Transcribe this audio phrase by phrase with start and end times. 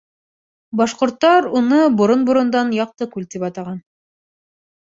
[0.79, 3.81] Башҡорттар уны борон-борондан Яҡтыкүл тип атаған.